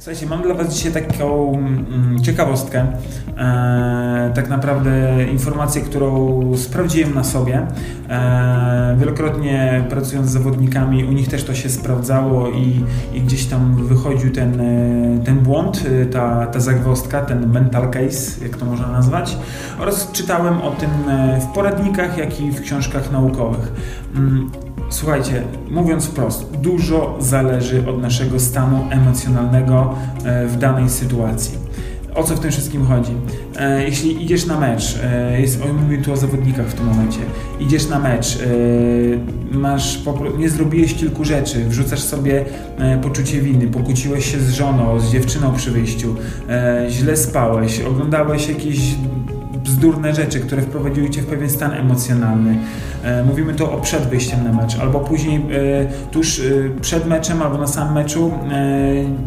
[0.00, 2.86] pokazać Ci taką mm, ciekawostkę,
[3.36, 7.66] e, tak naprawdę informację, którą sprawdziłem na sobie.
[8.08, 12.84] E, wielokrotnie pracując z zawodnikami, u nich też to się sprawdzało i,
[13.14, 18.56] i gdzieś tam wychodził ten, e, ten błąd, ta, ta zagwozdka, ten mental case, jak
[18.56, 19.36] to można nazwać.
[19.80, 20.90] Oraz czytałem o tym
[21.40, 23.72] w poradnikach, jak i w książkach naukowych.
[24.90, 29.94] Słuchajcie, mówiąc wprost, dużo zależy od naszego stanu emocjonalnego
[30.24, 31.58] e, w danej sytuacji.
[32.14, 33.12] O co w tym wszystkim chodzi?
[33.56, 37.18] E, jeśli idziesz na mecz, e, jest, mówię tu o zawodnikach w tym momencie,
[37.60, 38.38] idziesz na mecz,
[39.52, 40.00] masz,
[40.38, 42.44] nie zrobiłeś kilku rzeczy, wrzucasz sobie
[43.02, 46.16] poczucie winy, pokłóciłeś się z żoną, z dziewczyną przy wyjściu,
[46.88, 48.78] źle spałeś, oglądałeś jakieś
[49.64, 52.58] bzdurne rzeczy, które wprowadziły cię w pewien stan emocjonalny.
[53.02, 56.42] E, mówimy to o przed wyjściem na mecz, albo później e, tuż e,
[56.80, 58.32] przed meczem, albo na samym meczu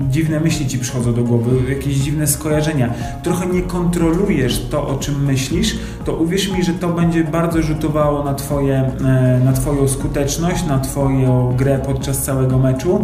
[0.09, 2.93] dziwne myśli ci przychodzą do głowy, jakieś dziwne skojarzenia.
[3.23, 8.23] Trochę nie kontrolujesz to, o czym myślisz, to uwierz mi, że to będzie bardzo rzutowało
[8.23, 8.91] na, twoje,
[9.45, 13.03] na Twoją skuteczność, na Twoją grę podczas całego meczu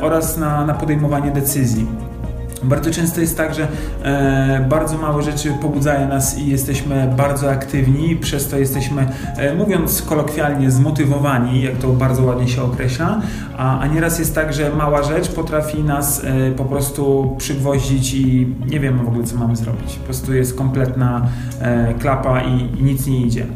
[0.00, 1.86] oraz na, na podejmowanie decyzji.
[2.62, 3.68] Bardzo często jest tak, że
[4.02, 10.02] e, bardzo małe rzeczy pobudzają nas i jesteśmy bardzo aktywni, przez to jesteśmy, e, mówiąc
[10.02, 13.20] kolokwialnie, zmotywowani, jak to bardzo ładnie się określa,
[13.56, 18.54] a, a nieraz jest tak, że mała rzecz potrafi nas e, po prostu przygwoździć i
[18.66, 19.96] nie wiemy w ogóle, co mamy zrobić.
[19.96, 21.26] Po prostu jest kompletna
[21.60, 23.46] e, klapa i, i, nic nie idzie.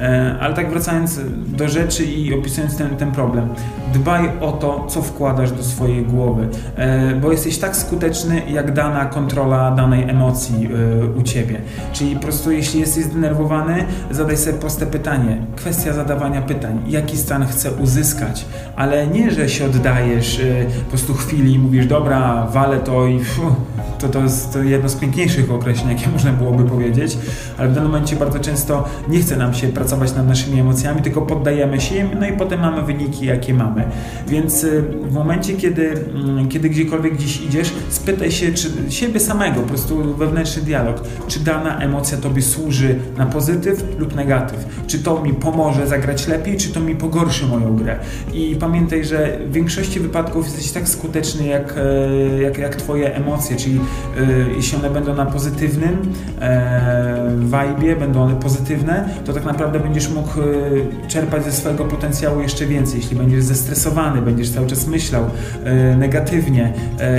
[0.00, 3.48] E, ale tak wracając do rzeczy i opisując ten, ten problem,
[3.92, 9.04] dbaj o to, co wkładasz do swojej głowy, e, bo jesteś tak skuteczny, jak dana
[9.04, 10.68] kontrola danej emocji
[11.14, 11.60] y, u ciebie.
[11.92, 15.36] Czyli po prostu jeśli jesteś zdenerwowany, zadaj sobie proste pytanie.
[15.56, 16.82] Kwestia zadawania pytań.
[16.86, 18.44] Jaki stan chcę uzyskać?
[18.76, 23.20] Ale nie, że się oddajesz y, po prostu chwili i mówisz, dobra, walę to i
[24.00, 27.18] to, to jest jedno z piękniejszych określeń, jakie można byłoby powiedzieć,
[27.58, 31.22] ale w danym momencie bardzo często nie chce nam się pracować nad naszymi emocjami, tylko
[31.22, 33.79] poddajemy się im, no i potem mamy wyniki, jakie mamy.
[34.28, 39.60] Więc y, w momencie, kiedy, mm, kiedy gdziekolwiek gdzieś idziesz, spytaj się, czy siebie samego,
[39.60, 45.22] po prostu wewnętrzny dialog, czy dana emocja Tobie służy na pozytyw lub negatyw, czy to
[45.22, 47.98] mi pomoże zagrać lepiej, czy to mi pogorszy moją grę.
[48.32, 53.56] I pamiętaj, że w większości wypadków jesteś tak skuteczny jak, e, jak, jak Twoje emocje,
[53.56, 53.80] czyli
[54.16, 54.26] e,
[54.56, 60.30] jeśli one będą na pozytywnym e, vibe, będą one pozytywne, to tak naprawdę będziesz mógł
[61.08, 63.00] czerpać ze swojego potencjału jeszcze więcej.
[63.00, 65.24] Jeśli będziesz zestresowany, będziesz cały czas myślał
[65.98, 66.72] negatywnie,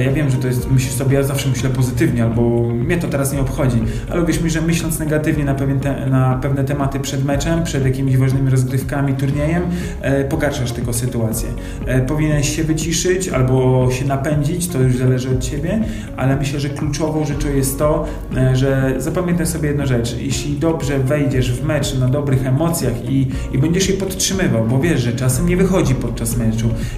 [0.06, 3.34] ja wiem, że to jest, myślisz sobie, ja zawsze myślę pozytywnie, albo mnie to teraz
[3.34, 3.78] nie obchodzi,
[4.10, 7.86] ale uwierz mi, że myśląc negatywnie na, pewien te, na pewne tematy przed meczem, przed
[7.86, 9.64] jakimiś ważnymi rozgrywkami, turniejem,
[10.02, 11.50] e, pogarszasz tylko sytuację.
[11.86, 15.80] E, powinieneś się wyciszyć albo się napędzić, to już zależy od Ciebie,
[16.18, 18.06] ale myślę, że kluczową rzeczą jest to,
[18.38, 20.16] e, że zapamiętaj sobie jedną rzecz.
[20.20, 25.02] Jeśli dobrze wejdziesz w mecz na dobrych emocjach i, i będziesz je podtrzymywał, bo wiesz,
[25.02, 26.41] że czasem nie wychodzi podczas meczu,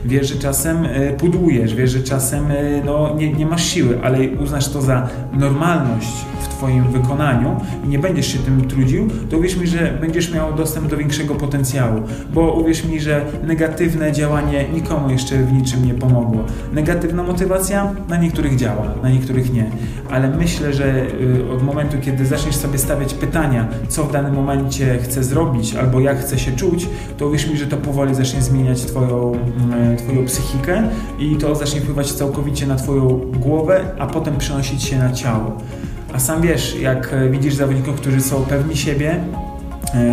[0.05, 2.55] wiesz, że czasem e, pudłujesz, wiesz, że czasem e,
[2.85, 6.25] no, nie, nie masz siły, ale uznasz to za normalność
[6.63, 10.87] Twoim wykonaniu i nie będziesz się tym trudził, to uwierz mi, że będziesz miał dostęp
[10.87, 12.01] do większego potencjału,
[12.33, 16.43] bo uwierz mi, że negatywne działanie nikomu jeszcze w niczym nie pomogło.
[16.73, 19.65] Negatywna motywacja na niektórych działa, na niektórych nie,
[20.09, 24.97] ale myślę, że y, od momentu, kiedy zaczniesz sobie stawiać pytania, co w danym momencie
[24.97, 26.87] chcę zrobić albo jak chcę się czuć,
[27.17, 30.83] to uwierz mi, że to powoli zacznie zmieniać Twoją, mm, twoją psychikę
[31.19, 35.57] i to zacznie wpływać całkowicie na Twoją głowę, a potem przenosić się na ciało.
[36.13, 39.52] A sam wiesz, jak widzisz zawodników, którzy są pewni siebie, E,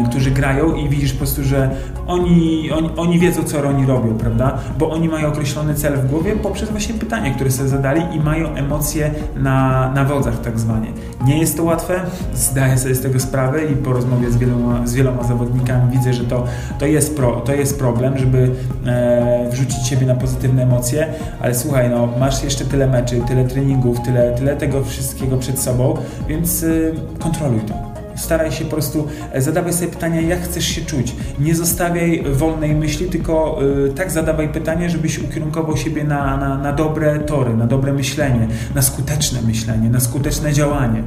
[0.08, 1.70] którzy grają i widzisz po prostu, że
[2.06, 4.58] oni, oni, oni wiedzą, co oni robią, prawda?
[4.78, 8.54] Bo oni mają określony cel w głowie poprzez właśnie pytania, które sobie zadali i mają
[8.54, 10.88] emocje na, na wodzach tak zwanie.
[11.24, 12.00] Nie jest to łatwe,
[12.34, 16.24] zdaję sobie z tego sprawę i po rozmowie z wieloma, z wieloma zawodnikami widzę, że
[16.24, 16.44] to,
[16.78, 18.50] to, jest, pro, to jest problem, żeby
[18.86, 21.06] e, wrzucić siebie na pozytywne emocje,
[21.41, 25.97] ale słuchaj, no, masz jeszcze tyle meczy, tyle treningów, tyle, tyle tego wszystkiego przed sobą,
[26.28, 26.68] więc e,
[27.18, 27.90] kontroluj to.
[28.21, 31.15] Staraj się po prostu, e, zadawaj sobie pytania, jak chcesz się czuć.
[31.39, 36.72] Nie zostawiaj wolnej myśli, tylko y, tak zadawaj pytania, żebyś ukierunkował siebie na, na, na
[36.72, 41.03] dobre tory, na dobre myślenie, na skuteczne myślenie, na skuteczne działanie.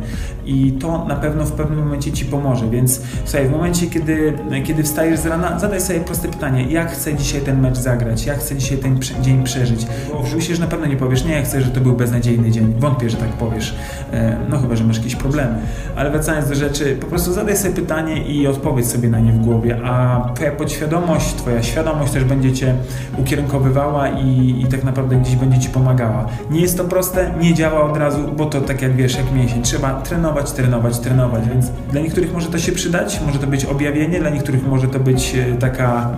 [0.46, 4.34] i to na pewno w pewnym momencie Ci pomoże, więc słuchaj, w momencie, kiedy,
[4.64, 8.40] kiedy wstajesz z rana, zadaj sobie proste pytanie, jak chcę dzisiaj ten mecz zagrać, jak
[8.40, 9.88] chcę dzisiaj ten dzień przeżyć,
[10.36, 13.18] myślę, że na pewno nie powiesz, nie, chcę, że to był beznadziejny dzień, wątpię, że
[13.18, 13.76] tak powiesz,
[14.14, 15.56] e, no chyba, że masz jakieś problemy,
[15.96, 19.38] ale wracając do rzeczy, po prostu zadaj sobie pytanie i odpowiedz sobie na nie w
[19.38, 22.76] głowie, a Twoja podświadomość, Twoja świadomość też będzie Cię
[23.18, 26.26] ukierunkowywała i, i tak naprawdę gdzieś będzie Ci pomagała.
[26.52, 29.62] Nie jest to proste, nie działa od razu, bo to tak jak wiesz, jak mięsień,
[29.62, 34.20] trzeba trenować, trenować, trenować, więc dla niektórych może to się przydać, może to być objawienie,
[34.20, 36.12] dla niektórych może to być e, taka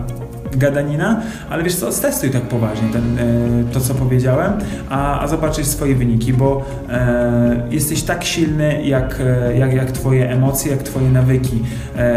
[0.58, 4.54] gadanina, ale wiesz co, stestuj tak poważnie ten, e, to, co powiedziałem,
[4.90, 10.32] a, a zobaczysz swoje wyniki, bo e, jesteś tak silny, jak, e, jak, jak twoje
[10.32, 11.64] emocje, jak twoje nawyki,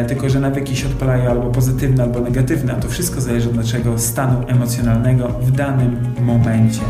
[0.09, 3.99] tylko że nawyki się odpalają albo pozytywne, albo negatywne, a to wszystko zależy od naszego
[3.99, 6.83] stanu emocjonalnego w danym momencie.